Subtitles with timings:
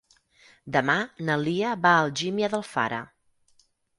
[0.77, 0.95] Demà
[1.27, 3.05] na Lia va a Algímia d'Alfara.